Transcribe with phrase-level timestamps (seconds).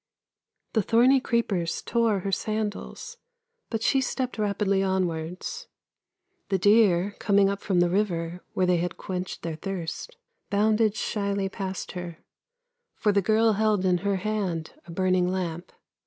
[0.73, 3.17] The thorny creepers tore her sandals,
[3.69, 5.67] but she stepped rapidly onwards.
[6.49, 10.17] The deer coming up from the river where they had quenched their thirst,
[10.49, 12.17] bounded shyly past her,
[12.95, 15.71] for the girl held in her hand a burning lamp.